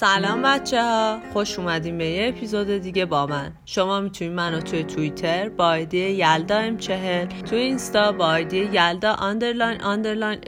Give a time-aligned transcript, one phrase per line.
[0.00, 3.52] سلام بچه ها خوش اومدیم به یه اپیزود دیگه با من.
[3.64, 9.12] شما می‌تونید منو توی توییتر با آیدی یلدا M چهل توی اینستا با آیدی یلدا
[9.12, 10.38] underline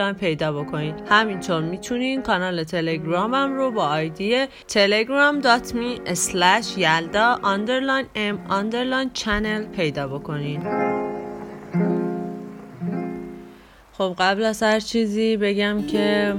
[0.00, 7.38] M پیدا بکنید همینطور می‌تونید کانال تلگرامم رو با آیدی تلگرام dot me slash یلدا
[8.14, 10.62] M underline channel پیدا بکنید
[13.92, 16.34] خب قبل از هر چیزی بگم که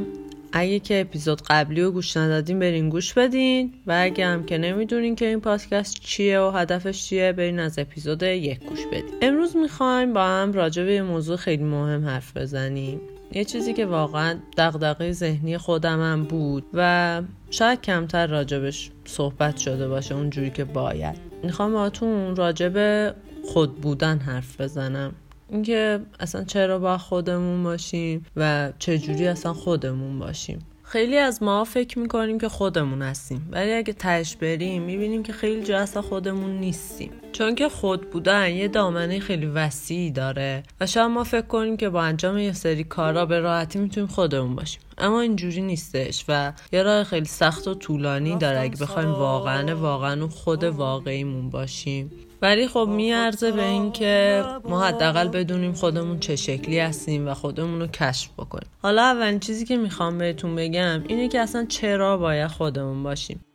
[0.53, 3.73] اگه که اپیزود قبلی رو گوش ندادین برین گوش بدین.
[3.87, 8.23] و اگه هم که نمی‌دونین که این پادکست چیه و هدفش چیه برین از اپیزود
[8.23, 9.13] یک گوش بدین.
[9.21, 12.99] امروز می‌خوایم با هم راجع به موضوع خیلی مهم حرف بزنیم.
[13.31, 20.15] یه چیزی که واقعا دغدغه ذهنی خودمم بود و شاید کمتر راجبش صحبت شده باشه
[20.15, 21.15] اونجوری که باید.
[21.43, 25.13] می‌خوام باهاتون راجع به خود بودن حرف بزنم.
[25.51, 30.59] اینکه اصلا چرا با خودمون باشیم و چجوری اصلا خودمون باشیم.
[30.83, 35.63] خیلی از ما فکر می‌کنیم که خودمون هستیم ولی اگه تش بریم می‌بینیم که خیلی
[35.63, 37.11] جا اصلا خودمون نیستیم.
[37.31, 41.89] چون که خود بودن یه دامنه خیلی وسیعی داره و شاید ما فکر کنیم که
[41.89, 44.81] با انجام یه سری کارا به راحتی می‌تونیم خودمون باشیم.
[44.97, 50.27] اما اینجوری نیستش و یه راه خیلی سخت و طولانی داره اگه بخوایم واقعا واقعا
[50.27, 52.11] خود واقعیمون باشیم.
[52.41, 57.87] ولی خب میارزه به اینکه ما حداقل بدونیم خودمون چه شکلی هستیم و خودمون رو
[57.87, 58.69] کشف بکنیم.
[58.81, 63.45] حالا اولین چیزی که می‌خوام بهتون بگم اینه که اصلا چرا باید خودمون باشیم.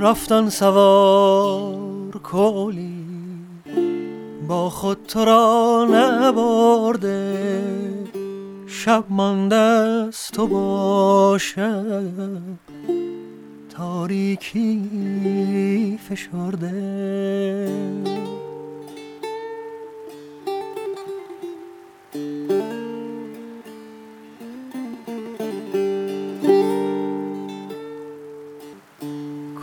[0.00, 3.04] رفتن سوار کلی
[4.48, 7.62] با خود تو را نبرده.
[8.66, 12.02] شب مانده است تو باشد
[13.82, 14.80] تاریکی
[16.08, 16.72] فشرده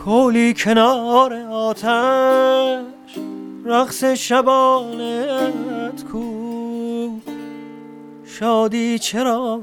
[0.04, 3.18] کولی کنار آتش
[3.64, 6.24] رقص شبانت کو.
[8.24, 9.60] شادی چرا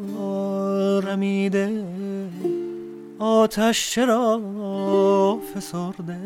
[1.03, 1.86] رمیده؟
[3.19, 6.17] آتش چرا فسرده؟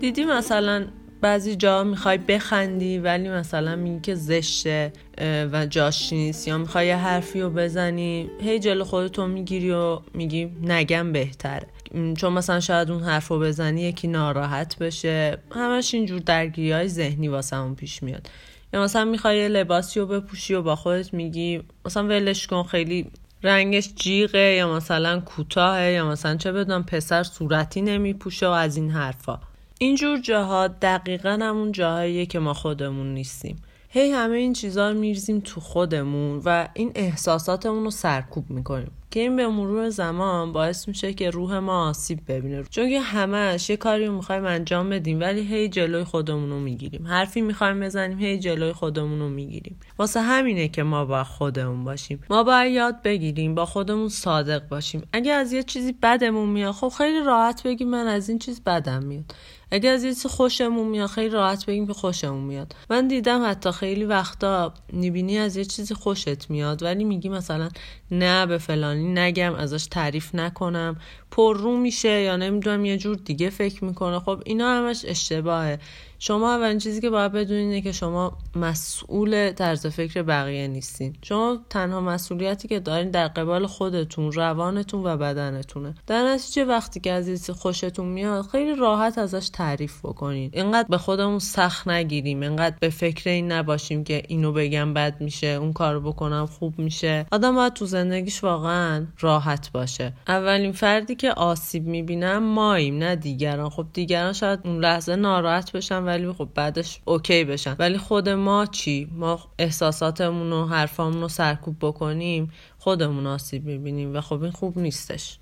[0.00, 0.86] دیدی مثلا
[1.20, 4.92] بعضی جا می‌خوای بخندی ولی مثلا میگی که زشته
[5.52, 10.44] و جاش نیست یا می‌خوای یه حرفی رو بزنی هی جلو خودتو می‌گیری و میگی
[10.62, 11.66] نگم بهتره.
[12.16, 15.38] چون مثلا شاید اون حرف رو بزنی یکی ناراحت بشه.
[15.50, 18.30] همش اینجور درگیری های ذهنی واسه پیش میاد.
[18.72, 23.10] یا مثلا می‌خوای لباسی رو بپوشی و با خودت میگی مثلا ولش کن خیلی
[23.42, 28.90] رنگش جیغه یا مثلا کوتاهه یا مثلا چه بدونم پسر صورتی نمیپوشه و از این
[28.90, 29.40] حرفا.
[29.78, 33.56] اینجور جاها دقیقا همون جاهاییه که ما خودمون نیستیم.
[33.88, 38.90] هی همه این چیزها رو میرزیم تو خودمون و این احساساتمون رو سرکوب می‌کنیم.
[39.10, 42.64] که این به مرور زمان باعث میشه که روح ما آسیب ببینه.
[42.70, 47.06] چون که همش یه کاری رو می‌خوایم انجام بدیم ولی هی جلوی خودمون رو می‌گیریم.
[47.06, 49.80] حرفی می‌خوایم بزنیم هی جلوی خودمون رو می‌گیریم.
[49.98, 52.20] واسه همینه که ما با خودمون باشیم.
[52.30, 55.02] ما باید یاد بگیریم با خودمون صادق باشیم.
[55.12, 59.02] اگه از یه چیزی بدمون میاد خب خیلی راحت بگیم من از این چیز بدم
[59.02, 59.34] میاد.
[59.72, 62.74] اگه از یه چیز خوشمون میاد خیلی راحت بگیم که خوشمون میاد.
[62.90, 67.68] من دیدم حتی خیلی وقتا می‌بینی از یه چیزی خوشت میاد ولی میگی مثلا
[68.10, 68.58] نه به
[69.00, 70.96] فلانی نگم ازش تعریف نکنم.
[71.30, 74.18] پر رو میشه یا نمی‌دونم یه جور دیگه فکر می‌کنه.
[74.18, 75.78] خب اینا همش اشتباهه.
[76.22, 81.16] شما اولین چیزی که باید بدونید که شما مسئول طرز فکر بقیه نیستین.
[81.22, 85.94] شما تنها مسئولیتی که دارین در قبال خودتون روانتون و بدنتونه.
[86.06, 90.50] در نتیجه وقتی که از خوشتون میاد خیلی راحت ازش تعریف بکنین.
[90.52, 92.40] اینقدر به خودمون سخت نگیریم.
[92.40, 97.26] اینقدر به فکر این نباشیم که اینو بگم بد میشه اون کارو بکنم خوب میشه.
[97.32, 100.12] آدم باید تو زندگیش واقعا راحت باشه.
[100.28, 103.70] اولین فردی که آسیب می‌بینم ماییم نه دیگران.
[103.70, 107.76] خب دیگران شاید اون لحظه ناراحت بشن ولی خب بعدش اوکی بشن.
[107.78, 114.20] ولی خود ما چی؟ ما احساساتمون و حرفامون رو سرکوب بکنیم خودمون آسیب می‌بینیم و
[114.20, 115.38] خب این خوب نیستش.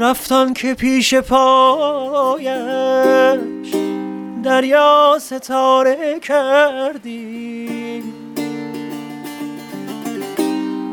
[0.00, 2.48] رفتان که پیش پایش
[4.44, 8.02] دریا ستاره کردی.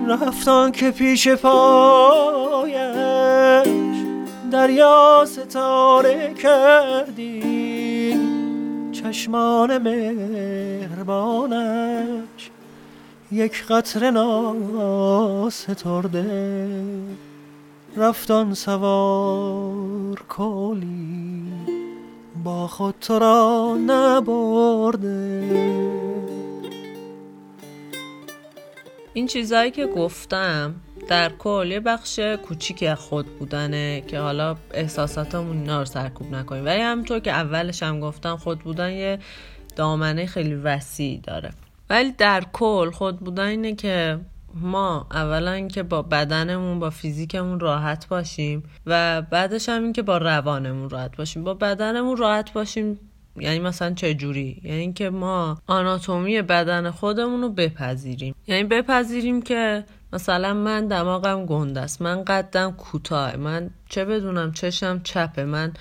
[0.07, 2.71] رفتان که پیش پایش
[4.51, 8.15] دریا ستاره کردی.
[8.91, 11.31] چشمان مهربانش
[13.31, 15.81] یک قطر ناسترده.
[17.97, 21.43] رفتان سوار کلی
[22.43, 25.41] با خود تو را نبرده.
[29.13, 30.75] این چیزهایی که گفتم
[31.07, 36.65] در کل یه بخش کوچیکی خود بودنه که حالا احساساتمون اینا رو سرکوب نکنیم.
[36.65, 39.19] ولی همونطور که اولش هم گفتم خود بودن یه
[39.75, 41.51] دامنه خیلی وسیع داره.
[41.89, 44.19] ولی در کل خود بودن اینه که
[44.53, 50.17] ما اولا که با بدنمون با فیزیکمون راحت باشیم و بعدش هم این که با
[50.17, 51.43] روانمون راحت باشیم.
[51.43, 52.99] با بدنمون راحت باشیم
[53.39, 58.35] یعنی مثلا چه جوری یعنی که ما آناتومی بدن خودمون رو بپذیریم.
[58.47, 59.83] یعنی بپذیریم که
[60.13, 62.01] مثلا من دماغم گنده است.
[62.01, 65.45] من قدم کوتاه من چه بدونم چشم چپه.
[65.45, 65.73] من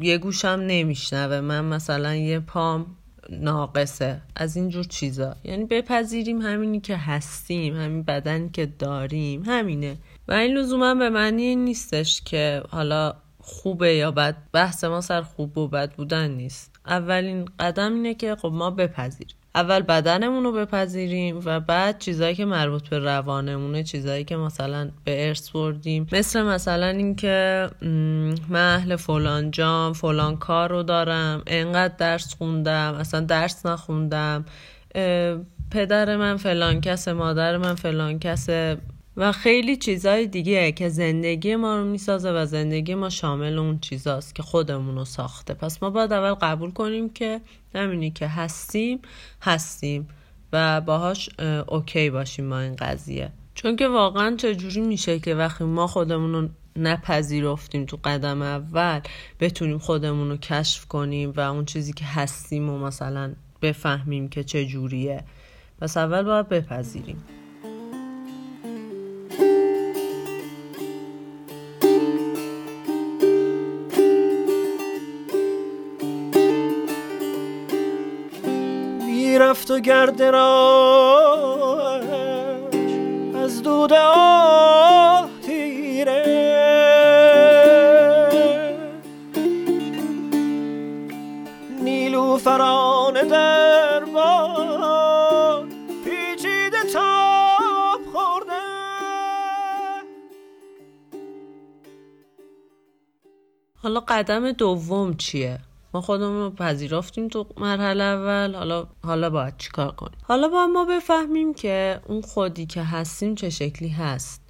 [0.00, 1.40] یه گوشم نمیشنوه.
[1.40, 2.86] من مثلا یه پام
[3.30, 4.20] ناقصه.
[4.36, 5.36] از اینجور چیزا.
[5.44, 9.42] یعنی بپذیریم همینی که هستیم همین بدنی که داریم.
[9.46, 9.96] همینه.
[10.28, 13.14] و این لزوما به معنی نیستش که حالا
[13.48, 16.80] خوبه یا بد؟ بحث ما سر خوب و بد بودن نیست.
[16.86, 22.44] اولین قدم اینه که خب ما بپذیریم اول بدنمون رو بپذیریم و بعد چیزایی که
[22.44, 26.06] مربوط به روانمونه چیزایی که مثلا به ارث بردیم.
[26.12, 27.68] مثل مثلا اینکه
[28.48, 34.44] من اهل فلان جام فلان کار رو دارم انقدر درس خوندم اصلا درس نخوندم
[35.70, 38.78] پدر من فلان کس مادر من فلان کسه
[39.16, 44.34] و خیلی چیزهای دیگه که زندگی ما رو می‌سازه و زندگی ما شامل اون چیزاست
[44.34, 45.54] که خودمون رو ساخته.
[45.54, 47.40] پس ما باید اول قبول کنیم که
[47.74, 48.98] همینی که هستیم
[49.42, 50.08] هستیم
[50.52, 51.30] و باهاش
[51.68, 53.32] اوکی باشیم با این قضیه.
[53.54, 59.00] چون که واقعا چجوری میشه که وقتی ما خودمون رو نپذیرفتیم تو قدم اول
[59.40, 65.24] بتونیم خودمون رو کشف کنیم و اون چیزی که هستیم و مثلا بفهمیم که چجوریه.
[65.80, 67.24] پس اول باید بپذیریم.
[79.66, 80.22] رفت و گرد
[83.36, 86.22] از دود آه تیره
[91.82, 94.04] نیلو فران در
[96.04, 98.52] پیچیده تاب خورده
[103.82, 105.58] حالا قدم دوم چیه؟
[105.94, 108.54] ما خودمون رو پذیرفتیم تو مرحله اول.
[108.54, 113.50] حالا حالا باید چیکار کنیم؟ حالا باید ما بفهمیم که اون خودی که هستیم چه
[113.50, 114.42] شکلی هست.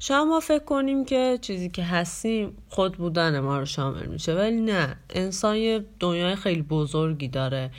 [0.00, 4.60] شما ما فکر کنیم که چیزی که هستیم خود بودن ما رو شامل میشه ولی
[4.60, 4.96] نه.
[5.10, 7.70] انسان یه دنیای خیلی بزرگی داره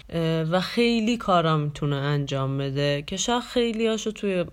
[0.51, 4.45] و خیلی کارا می‌تونه انجام بده که شاید خیلی هاشو توی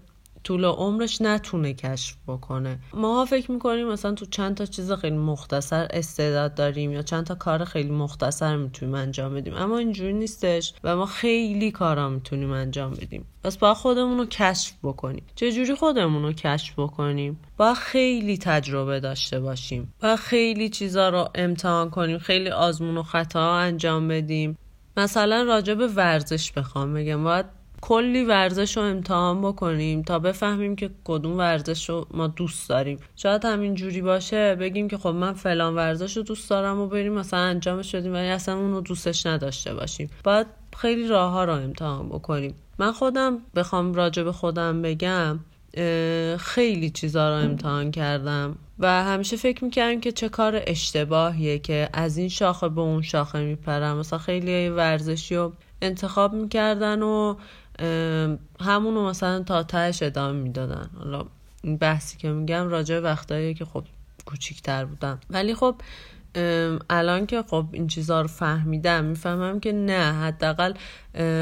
[0.47, 2.79] طول عمرش نتونه کشف بکنه.
[2.95, 7.35] ما فکر می‌کنیم مثلا تو چند تا چیز خیلی مختصر استعداد داریم یا چند تا
[7.35, 9.55] کار خیلی مختصر می‌تونیم انجام بدیم.
[9.55, 13.27] اما اینجوری نیستش و ما خیلی کارا می‌تونیم انجام بدیم.
[13.45, 15.25] پس با خودمون رو کشف بکنیم.
[15.35, 19.95] چجوری خودمون رو کشف بکنیم؟ با خیلی تجربه داشته باشیم.
[20.03, 22.19] با خیلی چیزا رو امتحان کنیم.
[22.19, 24.59] خیلی آزمون و خطا انجام بدیم.
[24.97, 27.25] مثلا راجع به ورزش بخوام بگم.
[27.25, 27.47] باید
[27.89, 32.99] کلی ورزش رو امتحان بکنیم تا بفهمیم که کدوم ورزش رو ما دوست داریم.
[33.17, 37.13] شاید همین جوری باشه بگیم که خب من فلان ورزش رو دوست دارم و بریم
[37.13, 40.11] مثلا انجامش بدیم ولی اصلا اون رو دوستش نداشته باشیم.
[40.25, 40.47] باید
[40.77, 42.55] خیلی راه ها رو امتحان بکنیم.
[42.79, 45.39] من خودم بخوام راجع به خودم بگم
[46.39, 52.17] خیلی چیزا رو امتحان کردم و همیشه فکر می‌کردم که چه کار اشتباهیه که از
[52.17, 53.97] این شاخه به اون شاخه میپرم.
[53.97, 57.37] مثلا خیلی ورزشی رو انتخاب می‌کردن و
[58.61, 60.91] همونو مثلا تا تهش ادامه می‌دادن.
[60.99, 61.25] حالا
[61.63, 63.85] این بحثی که میگم راجع وقتایی که خب
[64.27, 65.75] کوچیکتر بودم ولی خب
[66.91, 70.73] الان که خب این چیزها رو فهمیدم می‌فهمم که نه حداقل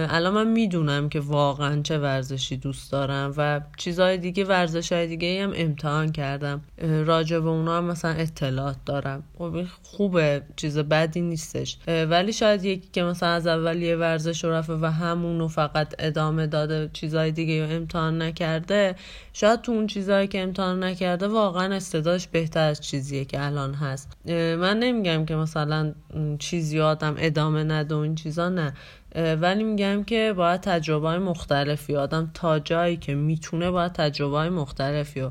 [0.09, 5.45] الان من می‌دونم که واقعا چه ورزشی دوست دارم و چیزهای دیگه ورزش های دیگه
[5.45, 6.61] هم امتحان کردم.
[7.07, 9.23] راجع به اونا هم مثلا اطلاعات دارم.
[9.39, 11.79] خب خوبه چیز بدی نیستش.
[11.89, 16.91] ولی شاید یکی که مثلا از اول یه ورزش رفته و همونو فقط ادامه داده
[16.93, 18.95] چیزهای دیگه رو امتحان نکرده
[19.33, 24.13] شاید تو اون چیزهایی که امتحان نکرده واقعا استعدادش بهتر از چیزیه که الان هست.
[24.27, 25.95] من نمیگم که مثلا
[26.38, 28.75] چیزی آدم ادامه نده و این چیزا نه.
[29.14, 34.49] ولی میگم که باید تجربه های مختلفی آدم تا جایی که می‌تونه باید تجربه های
[34.49, 35.31] مختلفی رو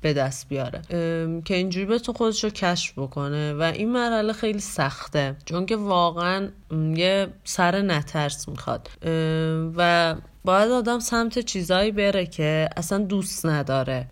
[0.00, 0.82] به دست بیاره.
[1.44, 5.36] که اینجوری به تو خودش رو کشف بکنه و این مرحله خیلی سخته.
[5.44, 6.48] چون که واقعا
[6.94, 8.90] یه سر نترس می‌خواد.
[9.76, 14.06] و باید آدم سمت چیزایی بره که اصلا دوست نداره.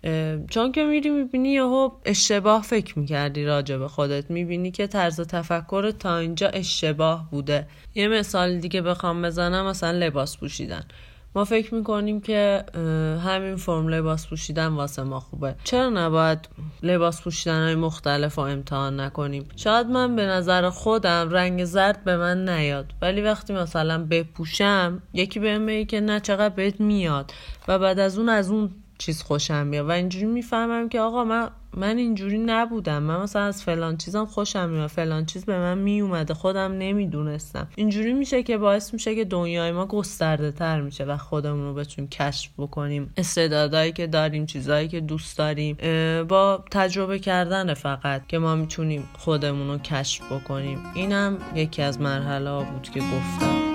[0.49, 4.31] چون که میری می‌بینی یهو اشتباه فکر می‌کردی راجع به خودت.
[4.31, 7.67] می‌بینی که طرز تفکر تا اینجا اشتباه بوده.
[7.95, 10.83] یه مثال دیگه بخوام بزنم مثلا لباس پوشیدن.
[11.35, 12.63] ما فکر می‌کنیم که
[13.25, 15.55] همین فرم لباس پوشیدن واسه ما خوبه.
[15.63, 16.49] چرا نباید
[16.83, 22.17] لباس پوشیدن های مختلف رو امتحان نکنیم؟ شاید من به نظر خودم رنگ زرد به
[22.17, 22.85] من نیاد.
[23.01, 27.33] ولی وقتی مثلا بپوشم یکی بهم که نه چقدر بهت میاد؟
[27.67, 29.85] و بعد از اون از اون چیز خوشم میاد.
[29.85, 33.03] و اینجوری می‌فهمم که آقا من من اینجوری نبودم.
[33.03, 34.87] من مثلا از فلان چیزم خوشم میاد.
[34.87, 36.33] فلان چیز به من میومده.
[36.33, 37.67] خودم نمی‌دونستم.
[37.75, 42.09] اینجوری میشه که باعث میشه که دنیای ما گسترده تر میشه و خودمون رو بتونیم
[42.09, 43.13] کشف بکنیم.
[43.17, 45.77] استعدادهایی که داریم چیزهایی که دوست داریم
[46.23, 50.79] با تجربه کردن فقط که ما می‌تونیم خودمون رو کشف بکنیم.
[50.93, 53.70] اینم یکی از مرحله بود که گفتم.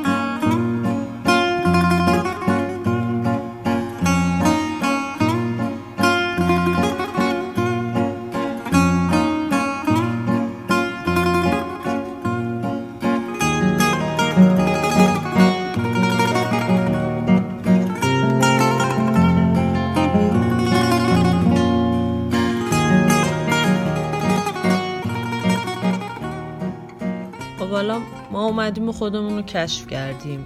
[28.66, 30.44] اومدیم و خودمون رو کشف کردیم.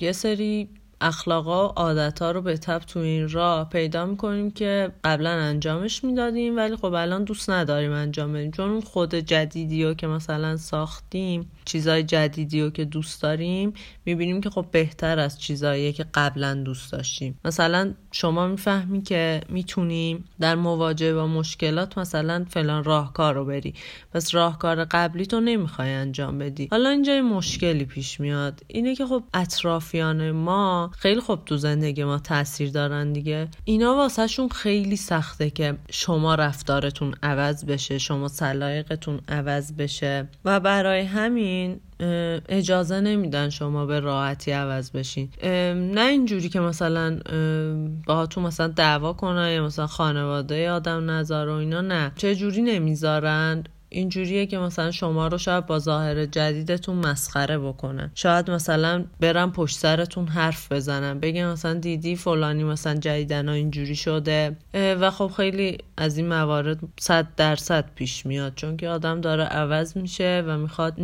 [0.00, 0.68] یه سری
[1.02, 6.04] اخلاقا و عادت ها رو به تب تو این راه پیدا می‌کنیم که قبلا انجامش
[6.04, 8.50] می‌دادیم ولی خب الان دوست نداریم انجام بدیم.
[8.50, 13.72] چون خود جدیدی رو که مثلا ساختیم چیزای جدیدی رو که دوست داریم
[14.04, 17.38] می‌بینیم که خب بهتر از چیزایی که قبلا دوست داشتیم.
[17.44, 23.74] مثلا شما می‌فهمی که می‌تونیم در مواجهه با مشکلات مثلا فلان راهکار رو بری.
[24.14, 26.68] پس راهکار قبلی تو نمی‌خوای انجام بدی.
[26.70, 28.60] حالا اینجا مشکلی پیش میاد.
[28.66, 33.48] اینه که خب اطرافیان ما خیلی خوب تو زندگی ما تاثیر دارن دیگه.
[33.64, 40.28] اینا واسهشون خیلی سخته که شما رفتارتون عوض بشه شما سلایقتون عوض بشه.
[40.44, 41.80] و برای همین
[42.48, 45.30] اجازه نمیدن شما به راحتی عوض بشین.
[45.94, 47.18] نه اینجوری که مثلا
[48.30, 52.12] تو مثلا دعوا کنن یا مثلا خانواده آدم نظر و اینا نه.
[52.16, 58.10] چه جوری نمی‌ذارن؟ اینجوریه که مثلا شما رو شاید با ظاهر جدیدتون مسخره بکنن.
[58.14, 61.20] شاید مثلا برم پشت سرتون حرف بزنن.
[61.20, 64.56] بگن مثلا دیدی فلانی مثلا جدیدن اینجوری شده.
[64.74, 68.52] و خب خیلی از این موارد صد درصد پیش میاد.
[68.56, 70.94] چون که آدم داره عوض میشه و می‌خواد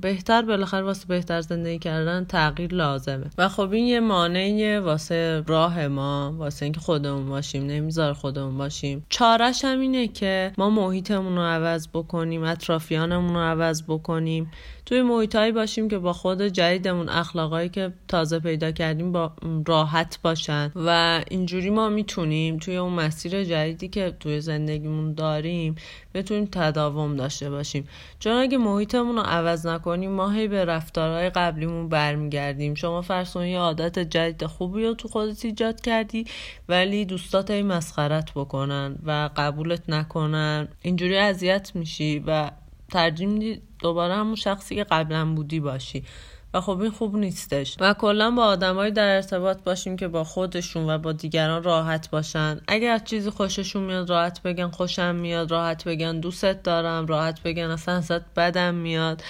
[0.00, 3.24] بهتر بالاخره واسه بهتر زندگی کردن تغییر لازمه.
[3.38, 7.66] و خب این یه مانعیه واسه راه ما واسه اینکه خودمون باشیم.
[7.66, 9.06] نمیذار خودمون باشیم.
[9.08, 12.15] چارش هم اینه که ما محیطمون رو عوض بکنیم.
[12.16, 14.50] بکنیم اطرافیانمون رو عوض بکنیم.
[14.86, 19.32] توی محیطهایی باشیم که با خود جدیدمون اخلاقایی که تازه پیدا کردیم با
[19.66, 20.72] راحت باشن.
[20.76, 25.74] و اینجوری ما می‌تونیم توی اون مسیر جدیدی که توی زندگیمون داریم
[26.14, 27.88] بتونیم تداوم داشته باشیم.
[28.18, 32.74] چون اگه محیطمون رو عوض نکنیم ما هی به رفتارهای قبلیمون برمیگردیم.
[32.74, 36.24] شما فرسون یه عادت جدید خوبی رو تو خودت ایجاد کردی
[36.68, 40.68] ولی دوستات هی مسخرت بکنن و قبولت نکنن.
[40.82, 42.05] اینجوری اذیت میشی.
[42.26, 42.50] و
[42.92, 46.04] ترجیح میدی دوباره همون شخصی که قبلا بودی باشی.
[46.54, 47.76] و خب این خوب نیستش.
[47.80, 52.60] و کلا با آدمایی در ارتباط باشیم که با خودشون و با دیگران راحت باشن.
[52.68, 55.50] اگر چیزی خوششون میاد راحت بگن خوشم میاد.
[55.50, 57.06] راحت بگن دوستت دارم.
[57.06, 59.22] راحت بگن اصلا ازت بدم میاد.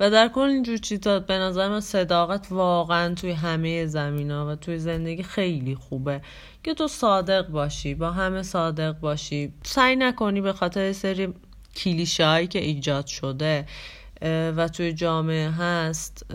[0.00, 4.54] و در کل اینجور چیزا به نظر من صداقت واقعا توی همه زمین ها و
[4.54, 6.20] توی زندگی خیلی خوبه
[6.62, 9.52] که تو صادق باشی با همه صادق باشی.
[9.62, 11.34] سعی نکنی به خاطر سری
[11.76, 13.66] کلیشه هایی که ایجاد شده
[14.56, 16.26] و توی جامعه هست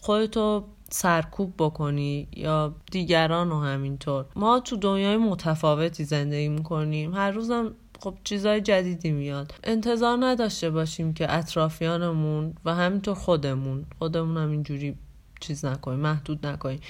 [0.00, 4.24] خودتو سرکوب بکنی یا دیگران رو همینطور.
[4.36, 7.14] ما تو دنیای متفاوتی زندگی می‌کنیم.
[7.14, 9.54] هر روزم خب چیزای جدیدی میاد.
[9.64, 14.96] انتظار نداشته باشیم که اطرافیانمون و همینطور خودمون خودمون هم اینجوری
[15.40, 16.80] چیز نکنیم محدود نکنیم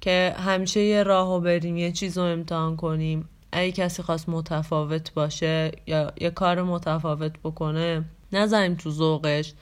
[0.00, 3.28] که همیشه یه راهو بریم یه چیز رو امتحان کنیم.
[3.54, 9.52] اگه کسی خواست متفاوت باشه یا یه کار متفاوت بکنه نذاریم تو ذوقش.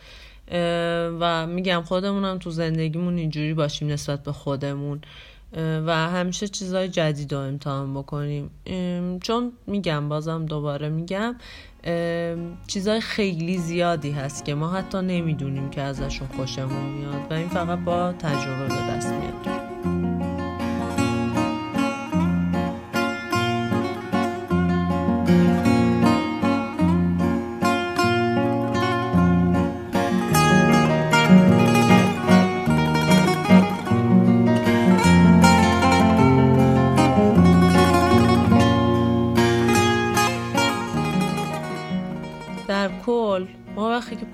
[1.20, 5.00] و میگم خودمونم تو زندگیمون اینجوری باشیم نسبت به خودمون.
[5.86, 8.50] و همیشه چیزهای جدید رو امتحان بکنیم.
[9.22, 11.36] چون میگم بازم دوباره میگم
[12.66, 17.78] چیزهای خیلی زیادی هست که ما حتی نمی‌دونیم که ازشون خوشمون میاد و این فقط
[17.78, 19.71] با تجربه به دست میاد.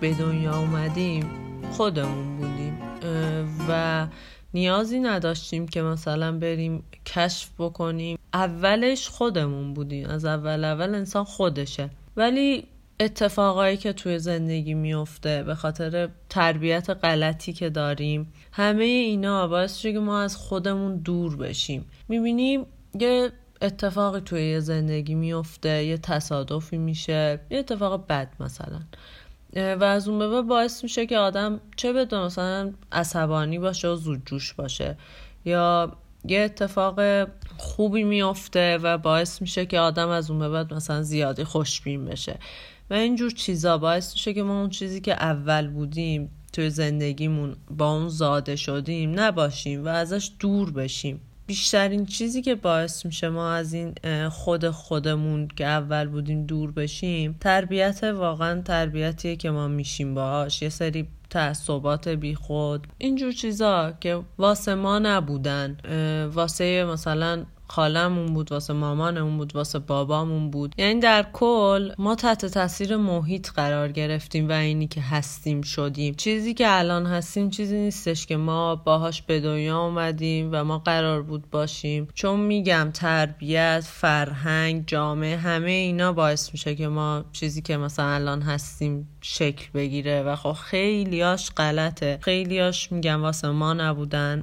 [0.01, 1.31] به دنیا اومدیم
[1.73, 2.79] خودمون بودیم
[3.69, 4.07] و
[4.55, 8.19] نیازی نداشتیم که مثلا بریم کشف بکنیم.
[8.35, 11.91] اولش خودمون بودیم از اول اول انسان خودشه.
[12.17, 12.65] ولی
[13.01, 19.93] اتفاقایی که توی زندگی میفته به خاطر تربیت غلطی که داریم همه اینا باعث شده
[19.93, 21.85] که ما از خودمون دور بشیم.
[22.09, 22.67] می‌بینیم
[23.01, 28.81] یه اتفاقی توی زندگی میفته یه تصادفی میشه یه اتفاق بد مثلا.
[29.57, 34.23] و از اون به باعث میشه که آدم چه بدون مثلا عصبانی باشه و زود
[34.27, 34.97] جوش باشه
[35.45, 35.93] یا
[36.25, 41.45] یه اتفاق خوبی میفته و باعث میشه که آدم از اون به بعد مثلا زیادی
[41.45, 42.39] خوشبین بشه.
[42.91, 47.93] و اینجور چیزا باعث میشه که ما اون چیزی که اول بودیم توی زندگیمون با
[47.93, 51.21] اون زاده شدیم نباشیم و ازش دور بشیم.
[51.49, 53.95] بیشترین چیزی که باعث میشه ما از این
[54.29, 60.63] خود خودمون که اول بودیم دور بشیم تربیت واقعا تربیتیه که ما میشیم باهاش.
[60.63, 65.77] یه سری تعصبات بی خود اینجور چیزا که واسه ما نبودن.
[66.35, 70.75] واسه مثلا خالمون بود واسه مامانمون بود واسه بابامون بود.
[70.79, 76.15] یعنی در کل ما تحت تاثیر محیط قرار گرفتیم و اینی که هستیم شدیم.
[76.15, 81.23] چیزی که الان هستیم چیزی نیستش که ما باهاش به دنیا اومدیم و ما قرار
[81.23, 82.09] بود باشیم.
[82.15, 88.43] چون میگم تربیت فرهنگ جامعه همه اینا باعث میشه که ما چیزی که مثلا الان
[88.43, 92.19] هستیم شکل بگیره و خب خیلیاش غلطه.
[92.23, 94.43] خیلیاش میگم واسه ما نبودن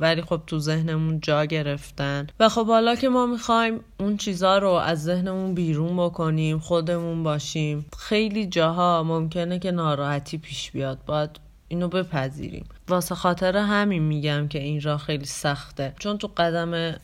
[0.00, 2.26] ولی خب تو ذهنمون جا گرفتن.
[2.40, 7.86] و خب حالا که ما می‌خوایم اون چیزا رو از ذهنمون بیرون بکنیم خودمون باشیم
[7.98, 10.98] خیلی جاها ممکنه که ناراحتی پیش بیاد.
[11.06, 11.30] باید
[11.68, 12.66] اینو بپذیریم.
[12.88, 15.94] واسه خاطر همین میگم که این راه خیلی سخته.
[15.98, 16.94] چون تو قدم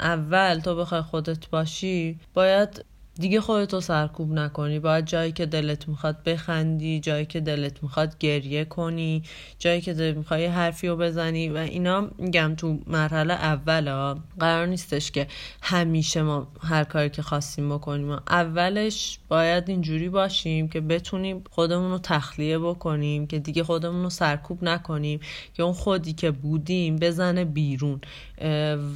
[0.00, 2.84] اول تو بخوای خودت باشی باید
[3.20, 4.78] دیگه خودتو سرکوب نکنی.
[4.78, 9.22] باید جایی که دلت می‌خواد بخندی جایی که دلت می‌خواد گریه کنی
[9.58, 14.66] جایی که دلت می‌خواد حرفی رو بزنی و اینا میگم تو مرحله اول ها قرار
[14.66, 15.26] نیستش که
[15.62, 18.10] همیشه ما هر کاری که خواستیم بکنیم.
[18.10, 24.64] اولش باید اینجوری باشیم که بتونیم خودمون رو تخلیه بکنیم که دیگه خودمون رو سرکوب
[24.64, 25.20] نکنیم
[25.54, 28.00] که اون خودی که بودیم بزنه بیرون.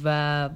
[0.03, 0.49] و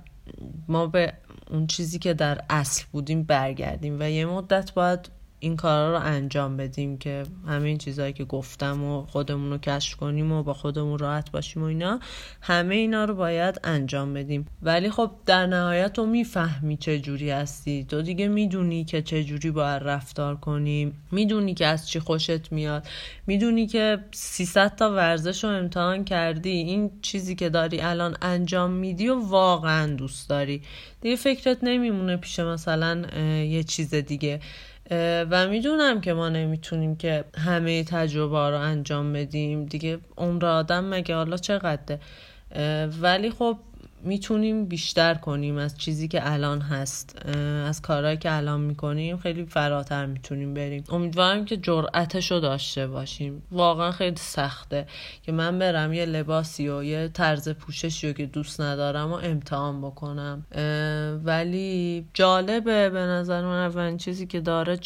[0.67, 1.13] ما به
[1.49, 5.09] اون چیزی که در اصل بودیم برگردیم و یه مدت باید
[5.41, 9.95] این کارا رو انجام بدیم که همه این چیزهایی که گفتم و خودمون رو کشف
[9.95, 11.99] کنیم و با خودمون راحت باشیم و اینا
[12.41, 14.47] همه اینا رو باید انجام بدیم.
[14.61, 17.83] ولی خب در نهایت تو می‌فهمی چه جوری هستی.
[17.83, 21.03] تو دیگه می‌دونی که چه جوری باید رفتار کنیم.
[21.11, 22.87] می‌دونی که از چی خوشت میاد.
[23.27, 26.49] می‌دونی که 300 تا ورزش رو امتحان کردی.
[26.49, 30.61] این چیزی که داری الان انجام میدی و واقعا دوست داری.
[31.01, 33.01] دیگه فکرت نمیمونه پیش مثلا
[33.43, 34.39] یه چیز دیگه.
[34.91, 39.65] و می‌دونم که ما نمی‌تونیم که همه تجربه رو انجام بدیم.
[39.65, 41.99] دیگه عمر آدم مگه؟ حالا چقدره؟
[43.01, 43.57] ولی خب
[44.03, 47.25] می‌تونیم بیشتر کنیم از چیزی که الان هست
[47.65, 50.83] از کارهایی که الان می‌کنیم خیلی فراتر می‌تونیم بریم.
[50.89, 53.43] امیدوارم که جرأتش رو داشته باشیم.
[53.51, 54.87] واقعا خیلی سخته
[55.23, 59.81] که من برم یه لباسی و یه طرز پوششی رو که دوست ندارم و امتحان
[59.81, 60.45] بکنم.
[61.23, 64.79] ولی جالبه به نظر من اولین چیزی که داره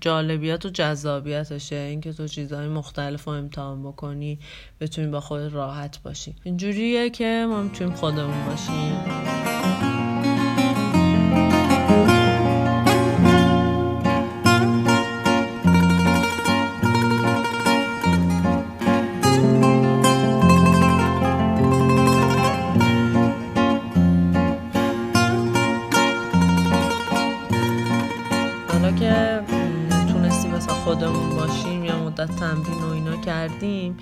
[0.00, 1.76] جالبیت و جذابیتشه.
[1.76, 4.38] اینکه تو چیزهای مختلف رو امتحان بکنی
[4.80, 6.34] بتونی با خود راحت باشی.
[6.42, 9.00] اینجوریه که ما می‌تونیم خودمون باشیم.
[28.68, 29.40] حالا که
[30.12, 33.96] تونستیم خودمون باشیم یا مدت تمرین و اینا کردیم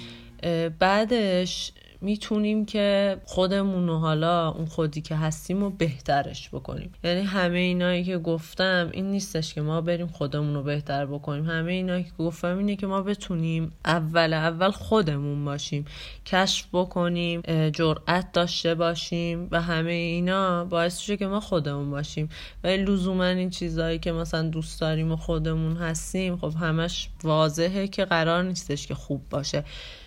[0.78, 6.92] بعدش می‌تونیم که خودمون و حالا اون خودی که هستیم رو بهترش بکنیم.
[7.04, 11.44] یعنی همه اینایی که گفتم این نیستش که ما بریم خودمون رو بهتر بکنیم.
[11.44, 15.84] همه اینایی که گفتم اینه که ما بتونیم اول اول خودمون باشیم
[16.26, 22.28] کشف بکنیم جرأت داشته باشیم و همه اینا باعث میشه که ما خودمون باشیم.
[22.64, 28.04] ولی لزوما این چیزهایی که مثلا دوست داریم و خودمون هستیم خب همش واضحه که
[28.04, 29.64] قرار نیستش که خوب باشه.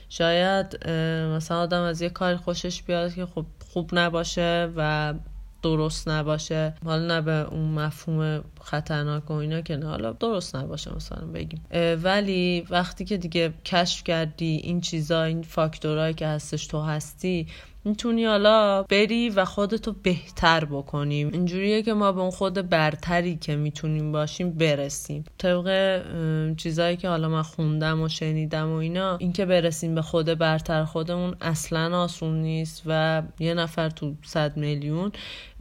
[0.10, 0.88] شاید
[1.36, 5.13] مثلا آدم از یه کاری خوشش بیاد که خب خوب نباشه و
[5.63, 6.74] درست نباشه.
[6.86, 11.65] حالا نه به اون مفهوم خطرناک و اینا که نه حالا درست نباشه مثلا بگیم.
[12.04, 17.48] ولی وقتی که دیگه کشف کردی این چیزا این فاکتورهایی که هستش تو هستی
[17.86, 21.30] می‌تونی حالا بری و خودتو بهتر بکنیم.
[21.34, 25.24] اینجوریه که ما به اون خود برتری که می‌تونیم باشیم برسیم.
[25.38, 26.02] طبق
[26.58, 31.36] چیزایی که حالا من خوندم و شنیدم و اینا اینکه برسیم به خود برتر خودمون
[31.41, 35.12] اصلا آسون نیست و یه نفر تو صد میلیون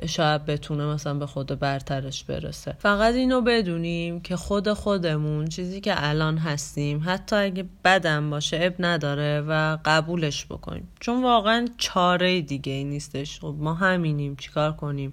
[0.06, 2.76] شاید بتونه مثلا به خود برترش برسه.
[2.78, 8.74] فقط اینو بدونیم که خود خودمون چیزی که الان هستیم حتی اگه بدم باشه اب
[8.78, 10.88] نداره و قبولش بکنیم.
[11.00, 11.68] چون واقعا
[12.18, 13.40] چاره دیگه ای نیستش.
[13.40, 15.12] خب ما همینیم چیکار کنیم؟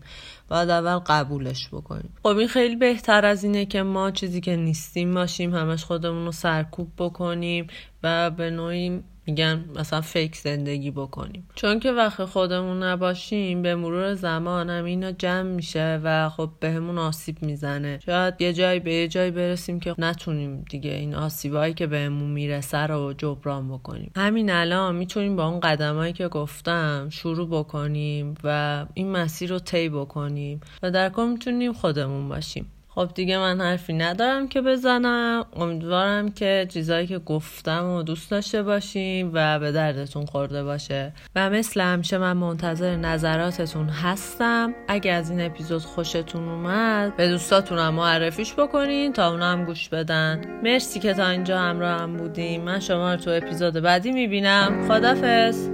[0.49, 2.13] باید اول قبولش بکنیم.
[2.23, 6.31] خب این خیلی بهتر از اینه که ما چیزی که نیستیم باشیم همش خودمون رو
[6.31, 7.67] سرکوب بکنیم
[8.03, 11.47] و به نوعی میگن مثلا فیک زندگی بکنیم.
[11.55, 16.97] چون که وقت خودمون نباشیم به مرور زمان هم اینا جمع میشه و خب بهمون
[16.97, 17.99] آسیب می‌زنه.
[18.05, 22.77] شاید یه جایی به یه جایی برسیم که نتونیم دیگه این آسیبایی که بهمون می‌رسه
[22.77, 24.11] رو جبران بکنیم.
[24.15, 29.89] همین الان می‌تونیم با اون قدمایی که گفتم شروع بکنیم و این مسیر رو طی
[29.89, 32.65] بکنیم و در کل می‌تونیم خودمون باشیم.
[32.95, 35.45] خب دیگه من حرفی ندارم که بزنم.
[35.55, 41.13] امیدوارم که چیزایی که گفتم و دوست داشته باشیم و به دردتون خورده باشه.
[41.35, 44.73] و مثل همیشه من منتظر نظراتتون هستم.
[44.87, 50.41] اگه از این اپیزود خوشتون اومد به دوستاتونم معرفیش بکنین تا اونا هم گوش بدن.
[50.63, 52.61] مرسی که تا اینجا همراه هم بودیم.
[52.61, 54.87] من شما رو تو اپیزود بعدی می‌بینم.
[54.87, 55.69] خدافز